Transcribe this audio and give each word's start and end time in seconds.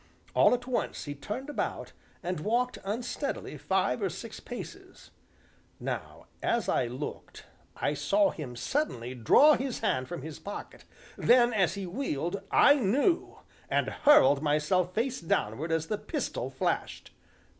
All 0.33 0.55
at 0.55 0.65
once 0.65 1.03
he 1.03 1.13
turned 1.13 1.47
about, 1.47 1.91
and 2.23 2.39
walked 2.39 2.79
unsteadily 2.83 3.55
five 3.55 4.01
or 4.01 4.09
six 4.09 4.39
paces. 4.39 5.11
Now, 5.79 6.25
as 6.41 6.67
I 6.67 6.87
looked, 6.87 7.45
I 7.75 7.93
saw 7.93 8.31
him 8.31 8.55
suddenly 8.55 9.13
draw 9.13 9.53
his 9.53 9.81
hand 9.81 10.07
from 10.07 10.23
his 10.23 10.39
pocket, 10.39 10.85
then, 11.17 11.53
as 11.53 11.75
he 11.75 11.85
wheeled, 11.85 12.41
I 12.49 12.73
knew, 12.79 13.41
and 13.69 13.89
hurled 13.89 14.41
myself 14.41 14.95
face 14.95 15.21
downward 15.21 15.71
as 15.71 15.85
the 15.85 15.99
pistol 15.99 16.49
flashed. 16.49 17.11